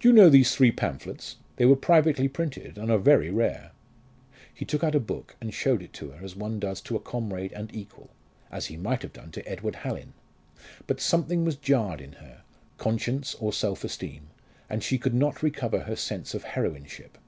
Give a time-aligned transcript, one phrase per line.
[0.00, 1.36] "Do you know these three pamphlets?
[1.56, 3.72] They were privately printed, and are very rare."
[4.54, 7.00] He took out a book and showed it to her as one does to a
[7.00, 8.08] comrade and equal
[8.50, 10.14] as he might have done to Edward Hallin.
[10.86, 12.44] But something was jarred in her
[12.78, 14.28] conscience or self esteem
[14.70, 17.18] and she could not recover her sense of heroineship.